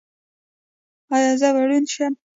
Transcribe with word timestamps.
ایا 1.13 1.31
زه 1.39 1.47
به 1.55 1.61
ړوند 1.67 1.87
شم؟ 1.93 2.13